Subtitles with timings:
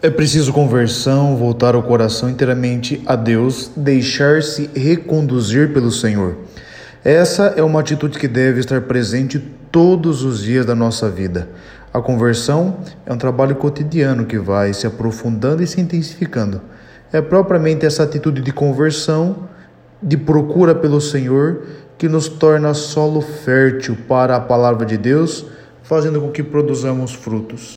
[0.00, 6.36] É preciso conversão, voltar o coração inteiramente a Deus, deixar-se reconduzir pelo Senhor.
[7.04, 9.40] Essa é uma atitude que deve estar presente
[9.72, 11.48] todos os dias da nossa vida.
[11.92, 16.60] A conversão é um trabalho cotidiano que vai se aprofundando e se intensificando.
[17.12, 19.48] É propriamente essa atitude de conversão,
[20.00, 21.64] de procura pelo Senhor,
[21.98, 25.44] que nos torna solo fértil para a palavra de Deus,
[25.82, 27.66] fazendo com que produzamos frutos.